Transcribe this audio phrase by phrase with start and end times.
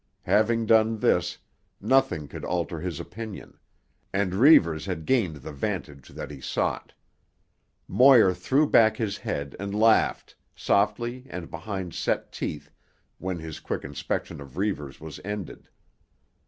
[0.23, 1.37] Having done this,
[1.79, 3.59] nothing could alter his opinion;
[4.11, 6.93] and Reivers had gained the vantage that he sought.
[7.87, 12.71] Moir threw back his head and laughed, softly and behind set teeth,
[13.19, 15.69] when his quick inspection of Reivers was ended.